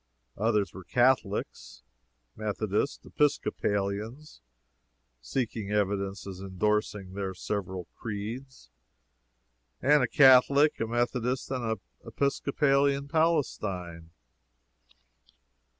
Others 0.39 0.73
were 0.73 0.83
Catholics, 0.83 1.83
Methodists, 2.35 3.05
Episcopalians, 3.05 4.41
seeking 5.21 5.69
evidences 5.69 6.39
indorsing 6.39 7.13
their 7.13 7.35
several 7.35 7.85
creeds, 7.95 8.71
and 9.79 10.01
a 10.01 10.07
Catholic, 10.07 10.79
a 10.79 10.87
Methodist, 10.87 11.51
an 11.51 11.75
Episcopalian 12.03 13.09
Palestine. 13.09 14.09